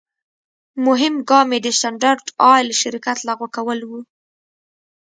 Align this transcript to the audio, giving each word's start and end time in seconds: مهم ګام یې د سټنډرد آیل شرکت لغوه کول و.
مهم 0.85 1.13
ګام 1.29 1.47
یې 1.55 1.59
د 1.63 1.67
سټنډرد 1.79 2.25
آیل 2.53 2.69
شرکت 2.81 3.17
لغوه 3.27 3.49
کول 3.55 3.79
و. 3.85 3.91